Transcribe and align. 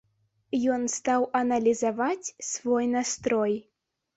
Ён 0.77 0.81
стаў 0.93 1.27
аналізаваць 1.41 2.33
свой 2.51 2.85
настрой. 2.99 3.53